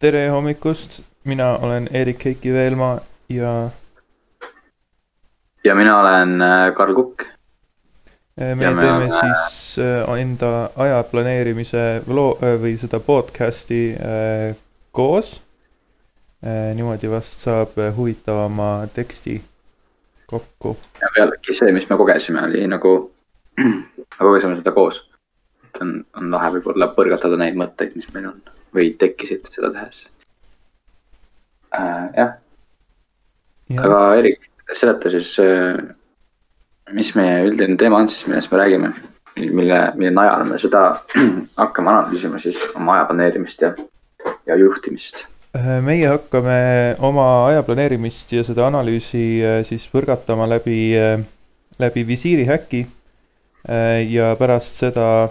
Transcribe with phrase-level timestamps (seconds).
[0.00, 3.68] tere hommikust, mina olen Erik Heiki Veelmaa ja
[5.64, 7.22] ja mina olen äh, Karl Kukk.
[8.40, 9.10] Äh, me ja teeme me...
[9.10, 13.82] siis äh, enda aja planeerimise loo või seda podcast'i
[14.92, 15.40] koos.
[16.74, 19.34] niimoodi vast saab huvitavama teksti
[20.26, 20.76] kokku.
[21.02, 22.94] ja pealegi see, mis me kogesime, oli nagu,
[23.66, 25.02] me kogesime seda koos.
[25.68, 28.40] et on, on lahe võib-olla põrgatada neid mõtteid, mis meil on
[28.74, 30.04] või tekkisid seda tehes
[31.74, 32.06] äh,.
[32.16, 32.38] jah
[33.70, 35.78] ja., aga Erik seleta siis, äh,
[36.94, 38.92] mis meie üldine teema on siis, millest me räägime,
[39.40, 40.84] mille, mille najal me seda
[41.62, 43.74] hakkame analüüsima siis oma aja planeerimist ja,
[44.46, 45.24] ja juhtimist.
[45.56, 46.60] Äh, meie hakkame
[47.06, 50.94] oma aja planeerimist ja seda analüüsi äh, siis põrgatama läbi,
[51.78, 52.86] läbi visiiri häki.
[54.08, 55.28] ja pärast seda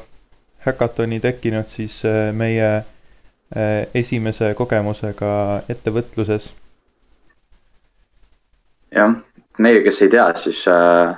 [0.62, 2.04] häkatoni tekkinud siis
[2.38, 2.68] meie
[3.94, 5.32] esimese kogemusega
[5.70, 6.52] ettevõtluses.
[8.94, 9.16] jah
[9.60, 11.18] neile, kes ei tea, siis äh,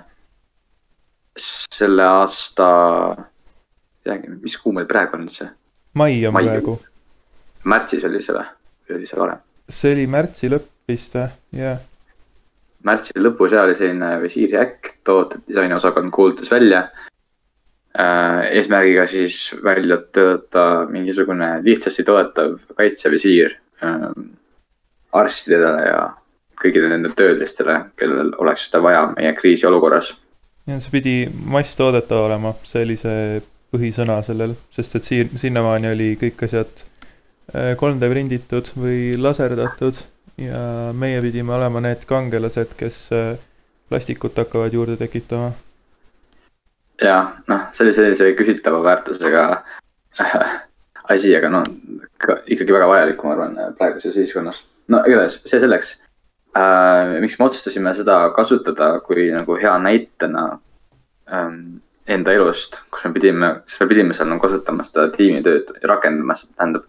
[1.75, 2.69] selle aasta,
[4.03, 5.51] teagi, mis kuu meil praegu on üldse?
[5.93, 6.47] mai on mai.
[6.49, 6.79] praegu.
[7.63, 8.49] märtsis oli see või,
[8.89, 9.45] või oli see varem?
[9.69, 11.87] see oli märtsi lõpp vist või, jah yeah..
[12.87, 17.07] märtsi lõpus ja oli selline visiirihäkk, tootedisaini osakond kuulutas välja äh,.
[17.99, 24.09] Eesmärgiga siis välja töötada mingisugune lihtsasti toetav kaitsevisiir äh,
[25.11, 26.01] arstidele ja
[26.61, 30.13] kõigile nendele töölistele, kellel oleks seda vaja meie kriisiolukorras.
[30.67, 31.15] ja see pidi
[31.55, 36.85] masstoodetav olema, see oli see põhisõna sellel, sest et siin, sinnamaani oli kõik asjad
[37.51, 39.99] 3D äh, prinditud või laserdatud
[40.39, 43.35] ja meie pidime olema need kangelased, kes äh,
[43.89, 45.51] plastikut hakkavad juurde tekitama.
[47.01, 49.45] Jah, noh, see oli sellise küsitava väärtusega
[51.13, 51.63] asi, aga no
[52.45, 54.61] ikkagi väga vajalik, ma arvan, praeguses ühiskonnas.
[54.91, 55.93] no igatahes see selleks
[56.57, 57.19] äh,.
[57.23, 60.45] miks me otsustasime seda kasutada kui nagu hea näitena
[61.31, 65.93] ähm, enda elust, kus me pidime, sest me pidime seal nagu kasutama seda tiimitööd ja
[65.93, 66.87] rakendama seda, tähendab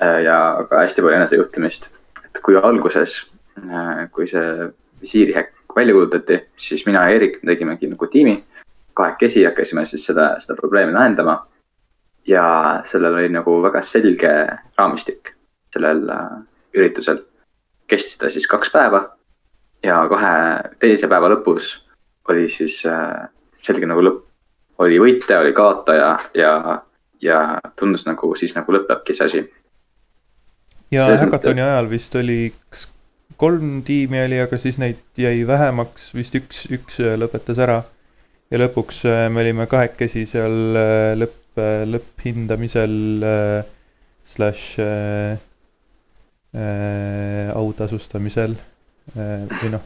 [0.00, 0.22] äh,.
[0.26, 0.38] ja
[0.70, 1.90] ka hästi palju enesejuhtimist,
[2.24, 3.20] et kui alguses
[3.62, 8.38] äh,, kui see visiirihäkk välja kuulutati, siis mina ja Eerik tegimegi nagu tiimi.
[8.96, 11.46] Kahekesi hakkasime siis seda, seda probleemi lahendama.
[12.26, 12.44] ja
[12.90, 14.30] sellel oli nagu väga selge
[14.78, 15.36] raamistik
[15.76, 16.38] sellel äh,
[16.74, 17.20] üritusel
[17.86, 19.02] kestis ta siis kaks päeva.
[19.84, 20.32] ja kahe
[20.80, 21.76] teise päeva lõpus
[22.28, 23.28] oli siis äh,
[23.62, 24.24] selge nagu lõpp,
[24.82, 26.52] oli võitja, oli kaotaja ja,
[27.22, 27.40] ja
[27.78, 29.42] tundus nagu siis nagu lõpebki see asi.
[30.94, 32.52] ja häkatoni ajal vist oli,
[33.36, 37.82] kolm tiimi oli, aga siis neid jäi vähemaks, vist üks, üks lõpetas ära.
[38.50, 40.76] Ja lõpuks äh, me olime kahekesi seal
[41.18, 42.96] lõpp, lõpphindamisel
[44.26, 45.38] slaš äh,
[47.54, 48.56] autasustamisel
[49.16, 49.84] äh, või noh,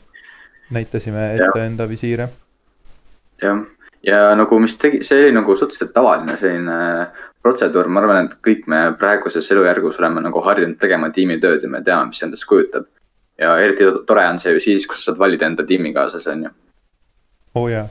[0.75, 1.67] näitasime ette ja.
[1.67, 2.29] enda visiire.
[3.43, 3.65] jah,
[4.07, 6.79] ja nagu mis tegi, see oli nagu suhteliselt tavaline selline
[7.41, 11.81] protseduur, ma arvan, et kõik me praeguses elujärgus oleme nagu harjunud tegema tiimitööd ja me
[11.85, 12.89] teame, mis endast kujutab.
[13.41, 16.51] ja eriti tore on see ju siis, kui sa saad valida enda tiimikaaslase, on ju.
[17.55, 17.87] oo oh, jaa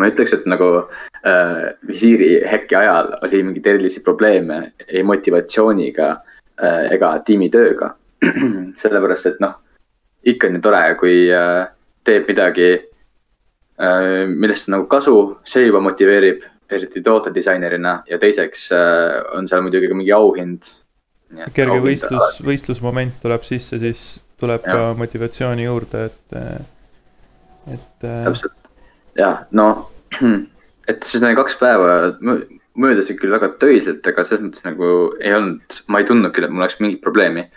[0.00, 6.14] ma ütleks, et nagu äh, visiiri häkki ajal oli mingeid erilisi probleeme ei motivatsiooniga
[6.60, 7.94] Äh, ega tiimitööga.
[8.82, 9.54] sellepärast, et noh,
[10.28, 11.62] ikka on ju tore, kui äh,
[12.04, 12.66] teeb midagi,
[13.80, 15.14] äh, millest on nagu kasu,
[15.48, 18.68] see juba motiveerib, eriti tootedisainerina ja teiseks
[19.34, 20.68] on seal muidugi ka mingi auhind.
[21.56, 24.04] kerge auhind, võistlus, võistlusmoment tuleb sisse, siis
[24.38, 24.76] tuleb ja.
[24.76, 26.36] ka motivatsiooni juurde, et,
[27.74, 27.88] et.
[28.04, 28.59] täpselt,
[29.20, 29.68] jah, no,
[30.90, 32.00] et siis need kaks päeva
[32.80, 36.54] möödasid küll väga töiselt, aga selles mõttes nagu ei olnud, ma ei tundnud küll, et
[36.54, 37.48] mul oleks mingit probleemi.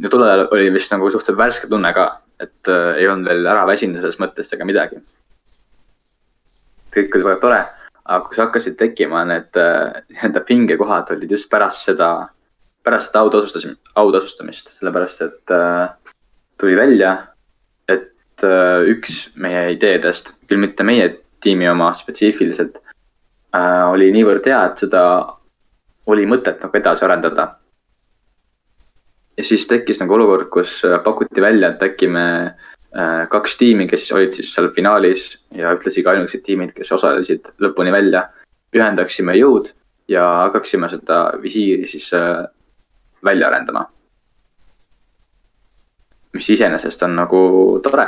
[0.00, 2.06] ja tol ajal oli vist nagu suhteliselt värske tunne ka,
[2.40, 5.00] et äh, ei olnud veel ära väsinud sellest mõttest ega midagi.
[6.94, 7.60] kõik oli väga tore,
[8.04, 12.10] aga kui hakkasid tekkima need äh, nii-öelda pingekohad olid just pärast seda,
[12.86, 15.88] pärast seda autasustamist, autasustamist, sellepärast et äh,
[16.60, 17.16] tuli välja,
[18.42, 21.12] üks meie ideedest, küll mitte meie
[21.44, 22.78] tiimi oma spetsiifiliselt
[23.54, 25.02] äh, oli niivõrd hea, et seda
[26.10, 27.48] oli mõtet nagu edasi arendada.
[29.36, 32.26] ja siis tekkis nagu olukord, kus äh, pakuti välja, et äkki me
[32.96, 37.50] äh, kaks tiimi, kes olid siis seal finaalis ja ühtlasi ka ainukesed tiimid, kes osalesid
[37.60, 38.28] lõpuni välja,
[38.74, 39.72] ühendaksime jõud
[40.08, 42.44] ja hakkaksime seda visiiri siis äh,
[43.24, 43.88] välja arendama.
[46.34, 47.40] mis iseenesest on nagu
[47.82, 48.06] tore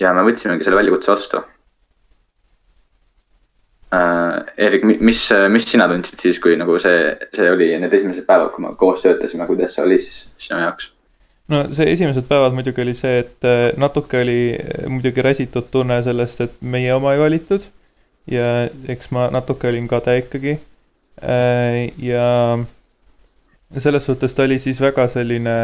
[0.00, 1.42] ja me võtsimegi selle väljakutse vastu
[3.94, 4.42] äh,.
[4.56, 5.22] Erik, mis,
[5.52, 9.02] mis sina tundsid siis, kui nagu see, see oli need esimesed päevad, kui me koos
[9.04, 10.90] töötasime, kuidas see oli siis sinu jaoks?
[11.52, 16.00] no see esimesed päevad muidugi oli see, et äh, natuke oli äh, muidugi räsitud tunne
[16.02, 17.68] sellest, et meie oma ei valitud.
[18.30, 20.56] ja eks ma natuke olin kade ikkagi.
[21.22, 22.58] Äh, ja
[23.78, 25.54] selles suhtes ta oli siis väga selline,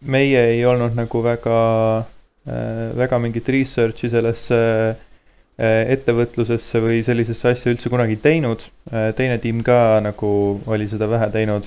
[0.00, 1.58] meie ei olnud nagu väga,
[2.96, 4.58] väga mingit research'i sellesse
[5.58, 8.62] ettevõtlusesse või sellisesse asja üldse kunagi teinud.
[9.18, 10.30] teine tiim ka nagu
[10.70, 11.66] oli seda vähe teinud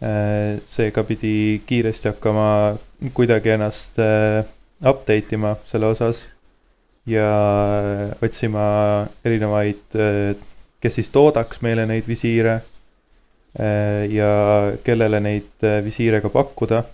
[0.00, 2.72] Äh, seega pidi kiiresti hakkama
[3.12, 4.46] kuidagi ennast äh,
[4.80, 6.22] update ima selle osas
[7.04, 7.26] ja
[8.24, 8.62] otsima
[9.28, 10.30] erinevaid, äh,
[10.80, 12.62] kes siis toodaks meile neid visiire
[14.08, 14.30] ja
[14.86, 16.84] kellele neid visiire ka pakkuda.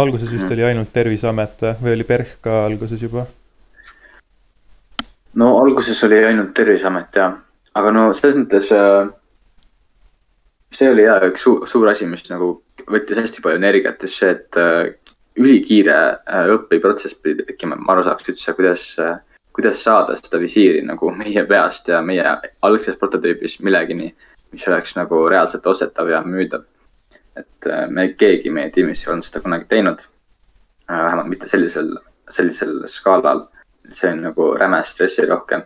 [0.00, 0.56] Alguses vist mhm.
[0.56, 3.26] oli ainult Terviseamet või oli PERH ka alguses juba?
[5.40, 7.38] no alguses oli ainult Terviseamet jah,
[7.74, 9.08] aga no selles mõttes äh
[10.70, 12.52] see oli ja üks suur, suur asi, mis nagu
[12.86, 14.92] võttis hästi palju energiat, just see, et äh,
[15.40, 18.84] ülikiire äh, õppeprotsess pidi tekkima, et ma aru saaks üldse, kuidas
[19.52, 22.24] kuidas saada seda visiiri nagu meie peast ja meie
[22.62, 24.12] algses prototüübis millegini,
[24.54, 26.64] mis oleks nagu reaalselt ostetav ja müüdav.
[27.40, 31.04] Et äh, me keegi meie tiimis ei olnud seda kunagi teinud äh,.
[31.04, 31.96] vähemalt mitte sellisel,
[32.30, 33.46] sellisel skaalal.
[33.92, 35.62] see on nagu räme stressirohke.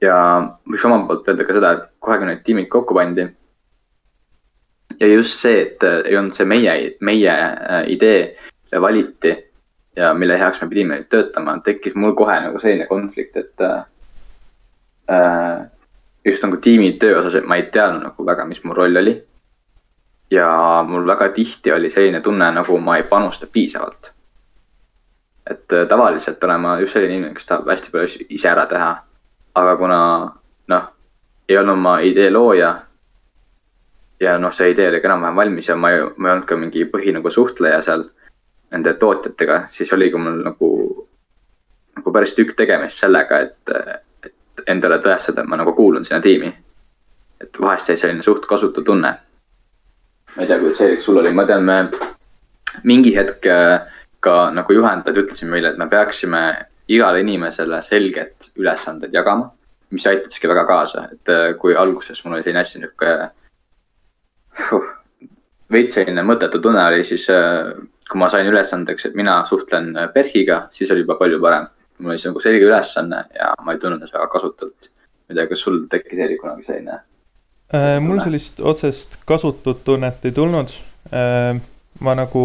[0.00, 0.16] ja
[0.70, 3.28] võiks omalt poolt öelda ka seda, et kohe, kui need tiimid kokku pandi
[5.00, 7.36] ja just see, et äh, ei olnud see meie, meie
[7.86, 9.36] idee valiti
[9.98, 13.78] ja mille heaks me pidime nüüd töötama, tekkis mul kohe nagu selline konflikt, et äh,
[16.24, 19.14] just nagu tiimi töö osas, et ma ei teadnud nagu väga, mis mu roll oli.
[20.30, 24.12] Ja mul väga tihti oli selline tunne, nagu ma ei panusta piisavalt.
[25.50, 28.96] et äh, tavaliselt olen ma just selline inimene, kes tahab hästi palju ise ära teha.
[29.54, 30.00] aga kuna
[30.68, 30.84] noh,
[31.48, 32.74] ei olnud ma idee looja
[34.20, 36.56] ja noh, see idee oli ka enam-vähem valmis ja ma ei, ma ei olnud ka
[36.56, 38.04] mingi põhi nagu suhtleja seal
[38.70, 40.70] nende tootjatega, siis oligi mul nagu,
[41.96, 46.52] nagu päris tükk tegemist sellega, et, et endale tõestada, et ma nagu kuulun sinna tiimi.
[47.40, 49.14] et vahest jäi selline suht kasutu tunne.
[50.38, 51.76] Ma ei tea, kuidas Eerik sul oli, ma tean, me
[52.86, 53.80] mingi hetk äh,
[54.22, 56.42] ka nagu juhendajad ütlesid meile, et me peaksime
[56.94, 59.48] igale inimesele selged ülesanded jagama,
[59.90, 63.16] mis aitaski väga kaasa, et äh, kui alguses mul oli selline hästi nihuke
[65.74, 67.74] veits selline mõttetu tunne oli siis, äh,
[68.06, 71.66] kui ma sain ülesandeks, et mina suhtlen PERH-iga, siis oli juba palju parem.
[71.98, 74.92] mul oli see nagu selge ülesanne ja ma ei tundnud ennast väga kasutult.
[75.26, 77.00] ma ei tea, kas sul tekkis Erik kunagi selline
[77.74, 78.00] äh,?
[78.00, 80.72] mul sellist otsest kasutut tunnet ei tulnud
[81.12, 81.60] äh,.
[82.00, 82.44] ma nagu,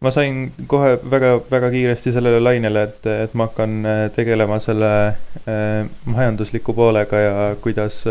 [0.00, 5.86] ma sain kohe väga-väga kiiresti sellele lainele, et, et ma hakkan äh, tegelema selle äh,
[6.04, 8.02] majandusliku poolega ja kuidas,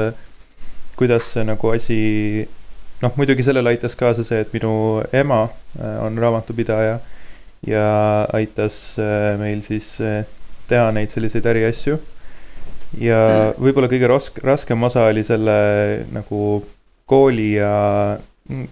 [0.98, 2.00] kuidas see nagu asi
[3.02, 4.74] noh, muidugi sellele aitas kaasa see, et minu
[5.14, 7.00] ema äh, on raamatupidaja
[7.68, 7.88] ja
[8.34, 9.98] aitas äh, meil siis
[10.70, 11.98] teha neid selliseid äriasju.
[12.98, 13.62] Ja mm.
[13.62, 15.56] võib-olla kõige rask-, raskem osa oli selle
[16.16, 16.64] nagu
[17.10, 18.18] kooli ja,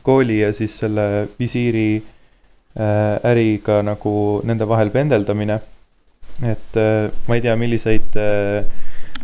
[0.06, 1.90] kooli ja siis selle visiiri
[3.26, 4.12] äriga nagu
[4.46, 5.56] nende vahel pendeldamine.
[6.46, 6.76] et
[7.28, 8.18] ma ei tea, milliseid,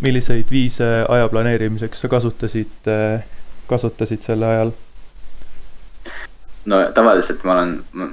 [0.02, 2.90] milliseid viise aja planeerimiseks sa kasutasid,
[3.70, 4.74] kasutasid sel ajal
[6.66, 8.10] no tavaliselt ma olen, ma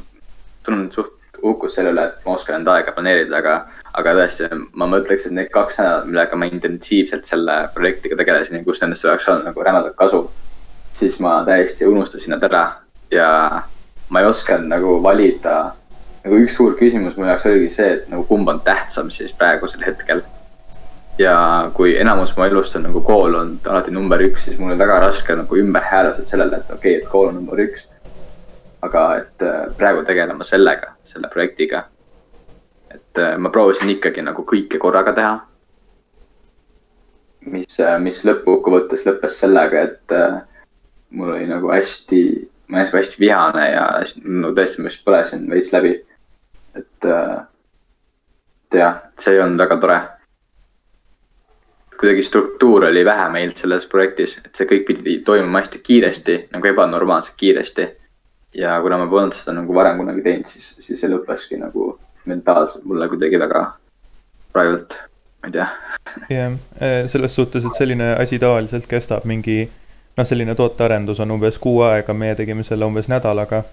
[0.67, 3.55] tunnen suht uhkust selle üle, et ma oskan enda aega planeerida, aga,
[3.99, 8.65] aga tõesti, ma mõtleks, et need kaks nädalat, millega ma intensiivselt selle projektiga tegelesin ja
[8.65, 10.25] kus nendest oleks olnud nagu rämedat kasu,
[10.99, 12.65] siis ma täiesti unustasin nad ära
[13.11, 13.29] ja
[14.11, 15.75] ma ei osanud nagu valida.
[16.25, 19.85] nagu üks suur küsimus mu jaoks oligi see, et nagu kumb on tähtsam siis praegusel
[19.87, 20.23] hetkel.
[21.19, 24.79] ja kui enamus mu elust on nagu kool olnud alati number üks, siis mul on
[24.79, 27.91] väga raske nagu ümber hääletada sellele, et okei okay,, et kool on number üks
[28.83, 31.85] aga et äh, praegu tegelema sellega, selle projektiga.
[32.95, 35.33] Et äh, ma proovisin ikkagi nagu kõike korraga teha.
[37.51, 40.15] mis, äh, mis lõppkokkuvõttes lõppes sellega, et
[41.11, 42.21] mul oli nagu hästi,
[42.69, 43.85] ma olin hästi vihane ja
[44.25, 45.95] no tõesti, ma vist põlesin veits läbi.
[46.77, 50.01] et, et jah, see ei olnud väga tore
[52.01, 56.69] kuidagi struktuur oli vähe meil selles projektis, et see kõik pidi toimuma hästi kiiresti, nagu
[56.71, 57.89] ebanormaalselt kiiresti
[58.57, 61.93] ja kuna ma polnud seda nagu varem kunagi teinud, siis, siis see lõppeski nagu
[62.29, 63.63] mentaalselt mulle kuidagi väga
[64.53, 64.97] praegult,
[65.41, 65.69] ma ei tea.
[66.31, 71.59] jah, eh, selles suhtes, et selline asi tavaliselt kestab mingi noh, selline tootearendus on umbes
[71.59, 73.65] kuu aega, meie tegime selle umbes nädalaga.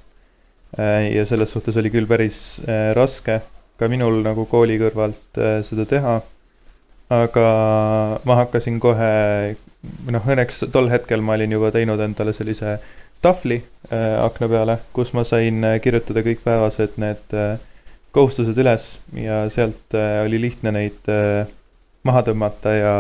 [0.78, 3.42] Eh, ja selles suhtes oli küll päris eh, raske
[3.78, 6.22] ka minul nagu kooli kõrvalt seda teha.
[7.14, 7.44] aga
[8.28, 9.12] ma hakkasin kohe,
[10.12, 12.74] noh, õnneks tol hetkel ma olin juba teinud endale sellise
[13.22, 17.58] tahvli äh, akna peale, kus ma sain kirjutada kõik päevased need äh,
[18.16, 21.48] kohustused üles ja sealt äh, oli lihtne neid äh,
[22.08, 22.94] maha tõmmata ja,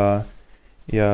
[0.94, 1.10] ja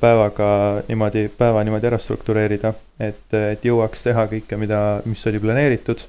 [0.00, 0.50] päevaga
[0.88, 6.06] niimoodi, päeva niimoodi ära struktureerida, et, et jõuaks teha kõike, mida, mis oli planeeritud.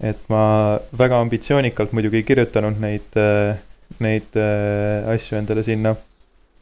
[0.00, 3.18] et ma väga ambitsioonikalt muidugi ei kirjutanud neid,
[4.00, 4.38] neid
[5.12, 5.92] asju endale sinna,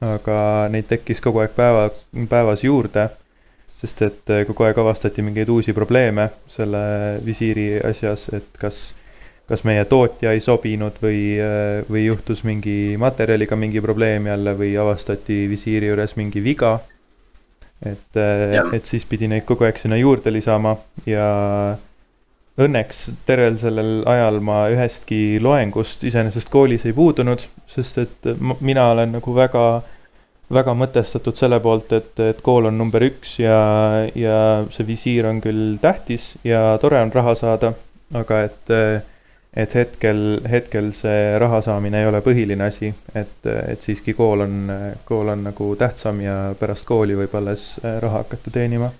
[0.02, 1.88] aga neid tekkis kogu aeg päeva,
[2.28, 3.08] päevas juurde
[3.78, 6.80] sest et kogu aeg avastati mingeid uusi probleeme selle
[7.24, 8.88] visiiri asjas, et kas
[9.48, 11.22] kas meie tootja ei sobinud või,
[11.88, 16.78] või juhtus mingi materjaliga mingi probleem jälle või avastati visiiri juures mingi viga.
[17.86, 18.16] et,
[18.72, 20.76] et siis pidi neid kogu aeg sinna juurde lisama
[21.06, 21.28] ja
[22.58, 29.14] õnneks tervel sellel ajal ma ühestki loengust iseenesest koolis ei puudunud, sest et mina olen
[29.18, 29.66] nagu väga,
[30.52, 33.60] väga mõtestatud selle poolt, et, et kool on number üks ja,
[34.18, 34.40] ja
[34.74, 37.72] see visiir on küll tähtis ja tore on raha saada,
[38.18, 38.74] aga et
[39.56, 44.56] et hetkel, hetkel see raha saamine ei ole põhiline asi, et, et siiski kool on,
[45.08, 48.90] kool on nagu tähtsam ja pärast kooli võib alles äh, raha hakata teenima.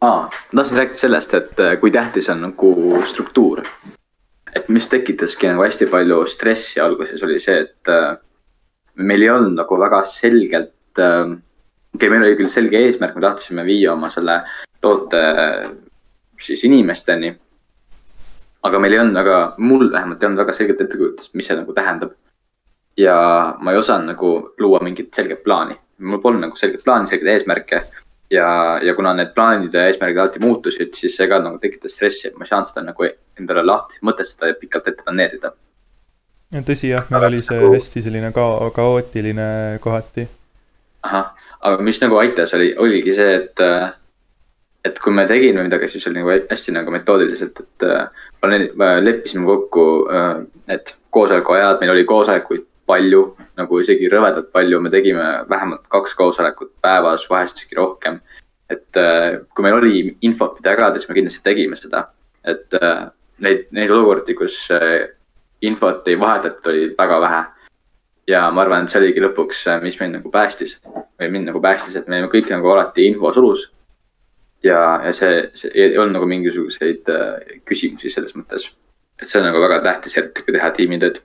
[0.00, 2.74] aa, ma tahtsin rääkida sellest, et äh, kui tähtis on nagu
[3.06, 3.62] struktuur.
[4.54, 8.16] et mis tekitaski nagu hästi palju stressi alguses oli see, et äh,
[8.96, 11.40] meil ei olnud nagu väga selgelt okei
[11.94, 14.42] okay,, meil oli küll selge eesmärk, me tahtsime viia oma selle
[14.82, 15.22] toote
[16.44, 17.32] siis inimesteni
[18.64, 21.74] aga meil ei olnud väga, mul vähemalt ei olnud väga selget ettekujutust, mis see nagu
[21.76, 22.14] tähendab.
[22.96, 23.16] ja
[23.60, 24.30] ma ei osanud nagu
[24.62, 27.82] luua mingit selget plaani, mul polnud nagu selget plaani, selgeid eesmärke.
[28.30, 28.46] ja,
[28.82, 32.38] ja kuna need plaanid ja eesmärgid alati muutusid, siis see ka nagu tekitas stressi, et
[32.38, 35.52] ma ei saanud seda nagu endale lahti mõtestada ja pikalt ette planeerida.
[36.54, 37.74] tõsi jah, meil oli see nagu...
[37.74, 39.50] hästi selline ka-, kaootiline
[39.84, 40.28] kohati.
[41.02, 43.66] ahah, aga mis nagu aitas, oli, oligi see, et
[44.84, 47.86] et kui me tegime midagi, siis oli nagu hästi nagu metoodiliselt, et
[49.00, 49.86] leppisime kokku
[50.68, 53.22] need äh, koosolekuajad, meil oli koosolekuid palju,
[53.56, 58.20] nagu isegi rõvedalt palju, me tegime vähemalt kaks koosolekut päevas, vahest isegi rohkem.
[58.70, 62.06] et äh, kui meil oli infot, mida jagada, siis me kindlasti tegime seda,
[62.44, 63.06] et äh,
[63.44, 64.56] neid, neid olukordi, kus
[65.64, 67.44] infot ei vahetatud, oli väga vähe.
[68.28, 70.78] ja ma arvan, et see oligi lõpuks, mis meid nagu päästis
[71.20, 73.70] või mind nagu päästis, et me olime kõik nagu alati infosulus
[74.64, 78.70] ja, ja see, see ei olnud nagu mingisuguseid äh, küsimusi selles mõttes.
[79.22, 81.20] et see on nagu väga tähtis, kui teha tiimitööd.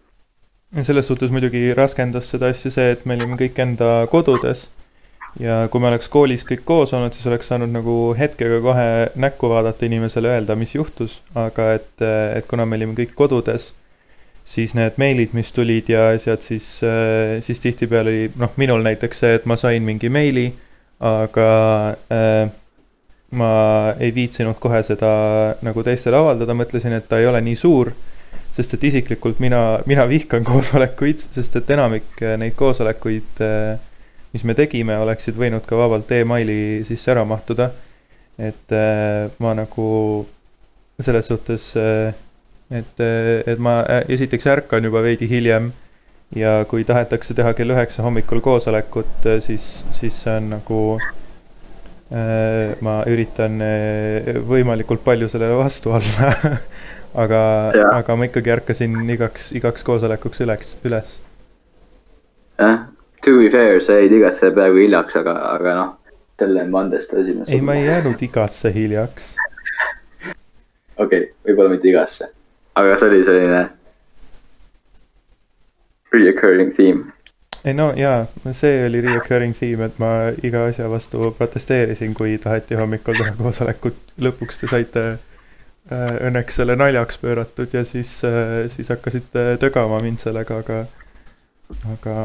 [0.82, 4.68] selles suhtes muidugi raskendas seda asja see, et me olime kõik enda kodudes.
[5.40, 9.50] ja kui me oleks koolis kõik koos olnud, siis oleks saanud nagu hetkega kohe näkku
[9.50, 13.74] vaadata inimesele, öelda, mis juhtus, aga et, et kuna me olime kõik kodudes
[14.50, 16.80] siis need meilid, mis tulid ja asjad, siis,
[17.46, 20.48] siis tihtipeale oli, noh, minul näiteks see, et ma sain mingi meili,
[21.06, 21.50] aga
[22.10, 22.50] äh,
[23.32, 25.10] ma ei viitsinud kohe seda
[25.66, 27.94] nagu teistele avaldada, mõtlesin, et ta ei ole nii suur.
[28.60, 33.78] sest et isiklikult mina, mina vihkan koosolekuid, sest et enamik äh, neid koosolekuid, äh,
[34.34, 37.70] mis me tegime, oleksid võinud ka vabalt emaili sisse ära mahtuda.
[38.40, 40.26] et äh, ma nagu
[41.00, 43.78] selles suhtes, et, et ma
[44.12, 45.70] esiteks ärkan juba veidi hiljem
[46.36, 50.82] ja kui tahetakse teha kell üheksa hommikul koosolekut, siis, siis see on nagu
[52.10, 56.32] ma üritan äh, võimalikult palju sellele vastu olla
[57.24, 57.42] aga,
[57.94, 61.20] aga ma ikkagi ärkasin igaks, igaks koosolekuks üles, üles.
[62.58, 62.88] jah,
[63.22, 65.92] to be fair, sa jäid igasse peaaegu hiljaks, aga, aga noh,
[66.40, 67.46] selle me andestasime.
[67.48, 69.36] ei, ma ei jäänud igasse hiljaks.
[71.04, 72.32] okei okay,, võib-olla mitte igasse,
[72.80, 73.64] aga see oli selline
[76.14, 77.14] reoccurring theme
[77.66, 78.26] ei no jaa,
[78.56, 80.12] see oli reoccurring theme, et ma
[80.46, 84.16] iga asja vastu protesteerisin, kui taheti hommikul teha koosolekut.
[84.20, 90.24] lõpuks te saite äh, õnneks selle naljaks pööratud ja siis äh,, siis hakkasite tögama mind
[90.24, 90.82] sellega, aga,
[91.96, 92.18] aga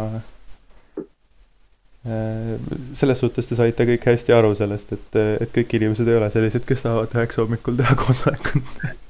[2.06, 2.58] äh,
[2.94, 6.66] selles suhtes te saite kõik hästi aru sellest, et, et kõik inimesed ei ole sellised,
[6.68, 8.84] kes tahavad üheksa hommikul teha koosolekut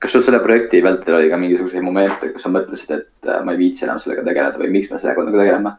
[0.00, 3.54] kas sul selle projekti vältel oli ka mingisuguseid momente, kus sa mõtlesid, et äh, ma
[3.54, 5.76] ei viitsi enam sellega tegeleda või miks me sellega nagu tegeleme?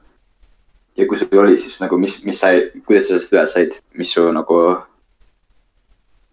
[1.00, 4.10] ja kui sul oli, siis nagu mis, mis sai, kuidas sa sellest üle said, mis
[4.12, 4.58] su nagu,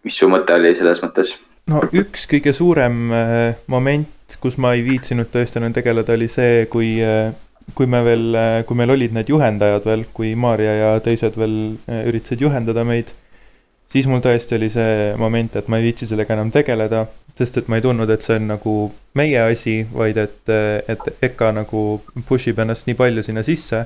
[0.05, 1.33] mis su mõte oli selles mõttes?
[1.71, 6.65] no üks kõige suurem äh, moment, kus ma ei viitsinud tõesti enam tegeleda, oli see,
[6.69, 7.31] kui äh,
[7.77, 8.33] kui me veel,
[8.65, 11.57] kui meil olid need juhendajad veel, kui Maarja ja teised veel
[12.09, 13.11] üritasid juhendada meid,
[13.93, 17.05] siis mul tõesti oli see moment, et ma ei viitsi sellega enam tegeleda,
[17.37, 18.75] sest et ma ei tundnud, et see on nagu
[19.17, 21.83] meie asi, vaid et, et EKA nagu
[22.27, 23.85] push ib ennast nii palju sinna sisse.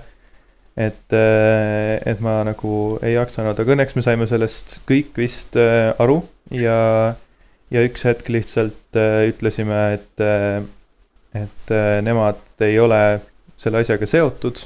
[0.73, 6.23] et, et ma nagu ei jaksanud, aga õnneks me saime sellest kõik vist äh, aru
[6.49, 7.13] ja,
[7.69, 10.23] ja üks hetk lihtsalt äh, ütlesime, et,
[11.37, 13.03] et äh, nemad ei ole
[13.61, 14.63] selle asjaga seotud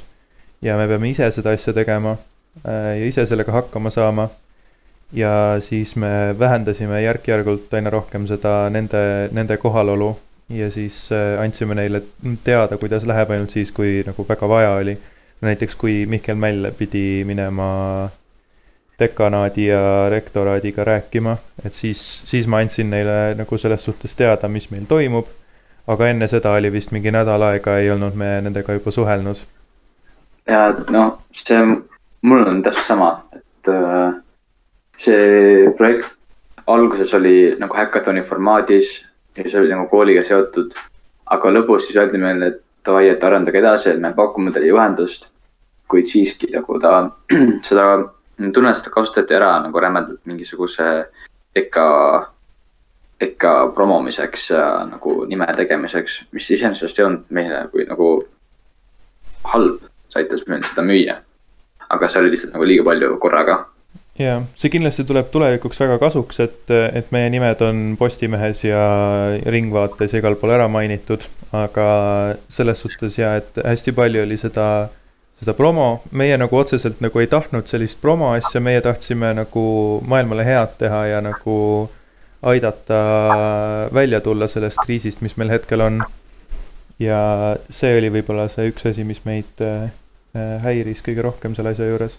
[0.63, 2.15] ja me peame ise seda asja tegema
[2.63, 4.29] ja ise sellega hakkama saama
[5.14, 10.18] ja siis me vähendasime järk-järgult aina rohkem seda nende, nende kohalolu
[10.50, 12.02] ja siis äh, andsime neile
[12.44, 14.98] teada, kuidas läheb ainult siis, kui nagu väga vaja oli.
[15.42, 18.10] näiteks kui Mihkel Mäll pidi minema
[19.00, 24.72] dekanaadi ja rektoraadiga rääkima, et siis, siis ma andsin neile nagu selles suhtes teada, mis
[24.72, 25.28] meil toimub.
[25.88, 29.38] aga enne seda oli vist mingi nädal aega, ei olnud me nendega juba suhelnud.
[30.48, 31.62] ja noh, see,
[32.22, 34.27] mul on täpselt sama, et äh
[34.98, 36.13] see projekt
[36.68, 39.06] alguses oli nagu häkatoni formaadis
[39.38, 40.74] ja see oli nagu kooliga seotud.
[41.27, 45.27] aga lõpus siis öeldi meile, et davai, et arendage edasi, et me pakume teile juhendust.
[45.88, 47.10] kuid siiski nagu ta,
[47.70, 47.84] seda
[48.54, 50.88] tunnet seda kasutati ära nagu rämedalt mingisuguse
[51.56, 52.27] EKA,
[53.22, 58.10] EKA promomiseks ja nagu nime tegemiseks, mis iseenesest ei olnud meile kui nagu
[59.54, 61.18] halb, see aitas meil seda müüa.
[61.89, 63.58] aga see oli lihtsalt nagu liiga palju korraga
[64.18, 68.82] jaa, see kindlasti tuleb tulevikuks väga kasuks, et, et meie nimed on Postimehes ja
[69.46, 71.88] Ringvaates ja igal pool ära mainitud, aga
[72.52, 74.68] selles suhtes ja, et hästi palju oli seda,
[75.42, 79.68] seda promo, meie nagu otseselt nagu ei tahtnud sellist promo asja, meie tahtsime nagu
[80.08, 81.58] maailmale head teha ja nagu
[82.48, 83.02] aidata
[83.94, 86.02] välja tulla sellest kriisist, mis meil hetkel on.
[87.00, 87.18] ja
[87.70, 89.92] see oli võib-olla see üks asi, mis meid äh,
[90.64, 92.18] häiris kõige rohkem selle asja juures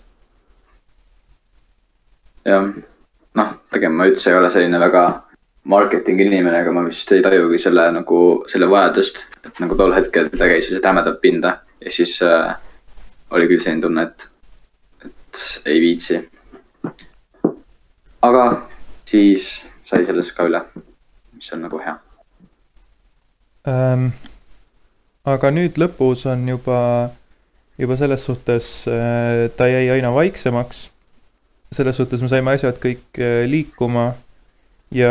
[2.45, 2.69] jah,
[3.39, 5.05] noh, tegelikult ma üldse ei ole selline väga
[5.69, 8.21] marketingi inimene, aga ma vist ei tajugi selle nagu,
[8.53, 12.55] selle vajadust, et nagu tol hetkel ta käis see tämedab pinda ja siis äh,
[13.31, 14.29] oli küll selline tunne, et,
[15.05, 16.23] et ei viitsi.
[18.23, 18.45] aga
[19.09, 19.51] siis
[19.89, 20.63] sai sellest ka üle,
[21.37, 21.95] mis on nagu hea
[23.69, 24.11] ähm,.
[25.29, 26.81] aga nüüd lõpus on juba,
[27.79, 30.89] juba selles suhtes äh, ta jäi aina vaiksemaks
[31.73, 34.13] selles suhtes me saime asjad kõik äh, liikuma
[34.95, 35.11] ja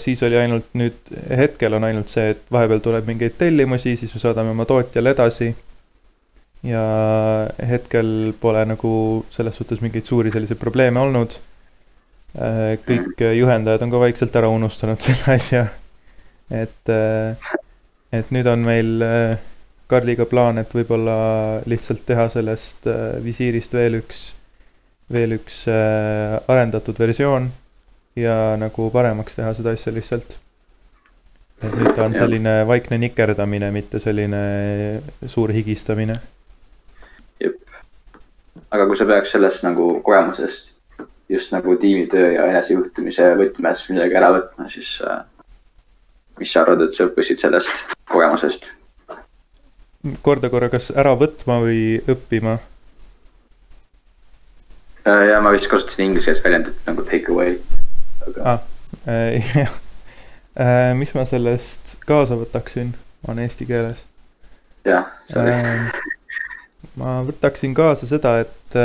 [0.00, 0.98] siis oli ainult nüüd,
[1.38, 5.54] hetkel on ainult see, et vahepeal tuleb mingeid tellimusi, siis me saadame oma tootjale edasi.
[6.66, 6.82] ja
[7.68, 8.90] hetkel pole nagu
[9.30, 11.36] selles suhtes mingeid suuri selliseid probleeme olnud.
[12.36, 15.66] Äh, kõik juhendajad on ka vaikselt ära unustanud selle asja.
[16.50, 17.52] et, äh,
[18.12, 19.06] et nüüd on meil
[19.86, 22.88] Karliga plaan, et võib-olla lihtsalt teha sellest
[23.22, 24.32] visiirist veel üks
[25.12, 27.50] veel üks äh, arendatud versioon
[28.18, 30.38] ja nagu paremaks teha seda asja lihtsalt.
[31.62, 34.40] et nüüd ta on selline vaikne nikerdamine, mitte selline
[35.26, 36.18] suur higistamine.
[37.40, 37.60] jep,
[38.70, 40.74] aga kui sa peaks sellest nagu kogemusest
[41.28, 45.22] just nagu tiimitöö ja enesejuhtimise võtmes midagi ära võtma, siis äh,
[46.38, 48.70] mis sa arvad, et sa õppisid sellest kogemusest?
[50.22, 52.58] korda korra, kas ära võtma või õppima?
[55.06, 57.58] Äh, ja ma vist kasutasin inglise väljendit nagu take away
[58.26, 58.42] aga...
[58.42, 58.58] ah,.
[59.06, 59.70] Äh, jah
[60.58, 62.90] äh,, mis ma sellest kaasa võtaksin,
[63.28, 64.02] on eesti keeles.
[64.88, 66.02] jah, sorry äh,.
[66.98, 68.78] ma võtaksin kaasa seda, et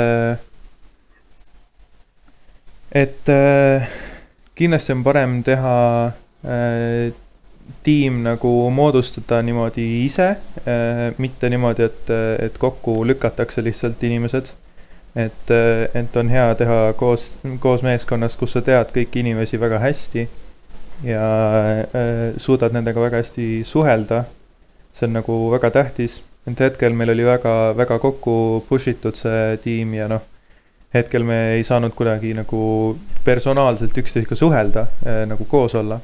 [3.02, 3.30] et
[4.54, 5.76] kindlasti on parem teha
[7.82, 10.34] tiim nagu moodustada niimoodi ise
[11.18, 12.10] mitte niimoodi, et,
[12.46, 14.52] et kokku lükatakse lihtsalt inimesed
[15.16, 15.50] et,
[15.94, 17.28] et on hea teha koos,
[17.60, 20.26] koos meeskonnas, kus sa tead kõiki inimesi väga hästi
[21.04, 21.24] ja
[21.82, 24.24] äh, suudad nendega väga hästi suhelda.
[24.92, 29.56] see on nagu väga tähtis, et hetkel meil oli väga, väga kokku push itud see
[29.64, 30.20] tiim ja noh,
[30.92, 36.00] hetkel me ei saanud kuidagi nagu personaalselt üksteisega suhelda äh,, nagu koos olla.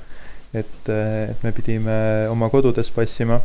[0.55, 3.41] et, et me pidime oma kodudes passima.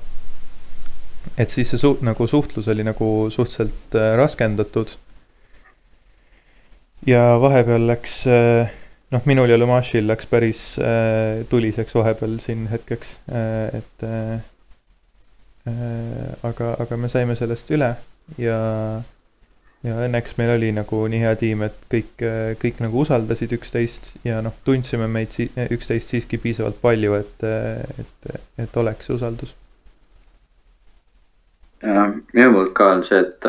[1.38, 4.96] et siis see suht-, nagu suhtlus oli nagu suhteliselt äh, raskendatud
[7.08, 8.72] ja vahepeal läks, äh,
[9.12, 14.08] noh, minul ja Lumašil läks päris äh, tuliseks vahepeal siin hetkeks, äh, et
[16.44, 17.94] aga, aga me saime sellest üle
[18.36, 18.56] ja,
[19.88, 22.26] ja õnneks meil oli nagu nii hea tiim, et kõik,
[22.60, 27.48] kõik nagu usaldasid üksteist ja noh, tundsime meid si-, üksteist siiski piisavalt palju, et,
[28.04, 28.36] et,
[28.66, 29.56] et oleks usaldus.
[31.84, 33.48] minu poolt ka on see, et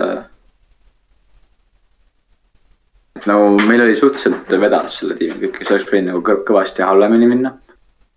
[3.30, 7.54] nagu meil oli suhteliselt vedas selle tiimiga, kes oleks võinud nagu kõ- kõvasti halvemini minna.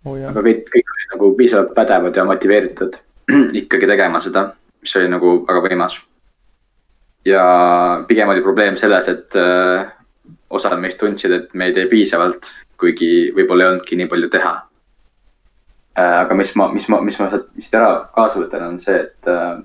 [0.04, 2.96] oh, aga kõik, kõik olid nagu piisavalt pädevad ja motiveeritud
[3.62, 4.48] ikkagi tegema seda,
[4.82, 5.98] mis oli nagu väga võimas.
[7.24, 7.42] ja
[8.08, 9.90] pigem oli probleem selles, et äh,
[10.50, 12.48] osad meist tundsid, et me ei tee piisavalt,
[12.80, 14.54] kuigi võib-olla ei olnudki nii palju teha
[15.98, 16.18] äh,.
[16.24, 19.30] aga mis ma, mis ma, mis ma sealt vist ära kaasa võtan, on see, et
[19.30, 19.62] äh,,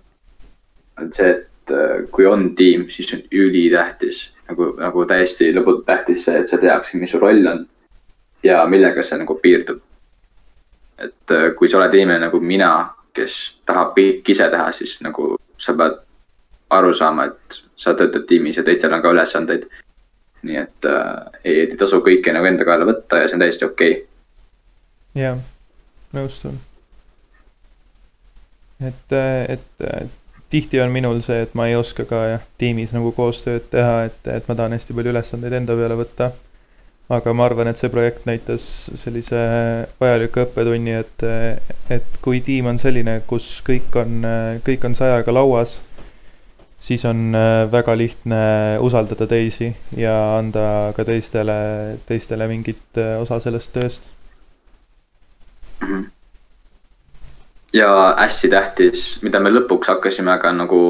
[1.01, 6.25] on see, et äh, kui on tiim, siis on ülitähtis nagu, nagu täiesti lõputult tähtis
[6.25, 7.65] see, et sa teaksid, mis su roll on
[8.43, 9.81] ja millega see nagu piirdub
[10.97, 12.71] et äh, kui sa oled inimene nagu mina,
[13.15, 15.99] kes tahab kõik ise teha, siis nagu sa pead
[16.73, 19.67] aru saama, et sa töötad tiimis ja teistel on ka ülesandeid.
[20.43, 23.65] nii et äh, ei, ei tasu kõike nagu enda kaela võtta ja see on täiesti
[23.65, 25.21] okei okay..
[25.21, 25.37] jah,
[26.13, 26.57] nõustun.
[28.83, 29.15] et,
[29.55, 29.85] et
[30.53, 34.19] tihti on minul see, et ma ei oska ka jah, tiimis nagu koostööd teha, et,
[34.29, 36.31] et ma tahan hästi palju ülesandeid enda peale võtta.
[37.13, 38.63] aga ma arvan, et see projekt näitas
[38.97, 39.39] sellise
[39.99, 41.25] vajaliku õppetunni, et,
[41.93, 44.23] et kui tiim on selline, kus kõik on,
[44.65, 45.75] kõik on sajaga lauas,
[46.83, 48.41] siis on äh, väga lihtne
[48.79, 51.55] usaldada teisi ja anda ka teistele,
[52.07, 54.09] teistele mingit äh, osa sellest tööst.
[57.73, 60.81] Ja hästi tähtis, mida me lõpuks hakkasime ka nagu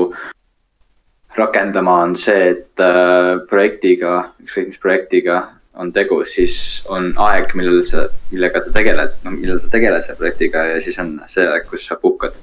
[1.36, 5.38] rakendama, on see, et äh, projektiga, ükskõik mis projektiga
[5.74, 10.20] on tegu, siis on aeg, millal sa, millega sa tegeled, no millal sa tegeled selle
[10.20, 12.38] projektiga ja siis on see aeg, kus sa puhkad.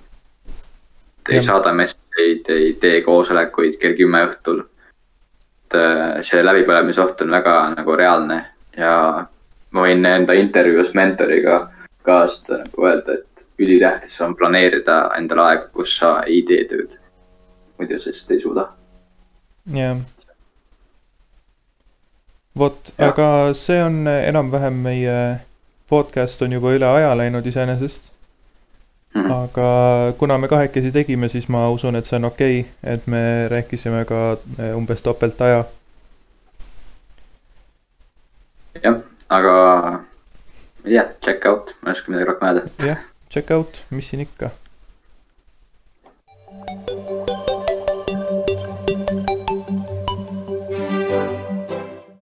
[1.31, 4.65] ei saada messeid, ei tee koosolekuid kell kümme õhtul.
[5.69, 8.41] et äh, see läbipõlemise oht on väga nagu reaalne
[8.77, 8.95] ja
[9.71, 11.69] ma võin enda intervjuus mentoriga
[12.03, 13.30] ka seda nagu öelda, et
[13.61, 16.97] ülitähtis on planeerida endale aega, kus sa ei tee tööd.
[17.79, 18.69] muidu sa lihtsalt ei suuda.
[19.75, 20.01] jah.
[22.59, 25.19] vot, aga see on enam-vähem meie
[25.91, 28.11] podcast on juba üle aja läinud iseenesest.
[29.15, 29.31] Mhm.
[29.33, 29.69] aga
[30.19, 34.05] kuna me kahekesi tegime, siis ma usun, et see on okei okay,, et me rääkisime
[34.07, 35.65] ka eh, umbes topelt aja.
[38.83, 39.57] jah, aga
[40.85, 42.63] ei tea, check out, ma ei oska midagi rohkem öelda.
[42.87, 44.51] jah, check out, mis siin ikka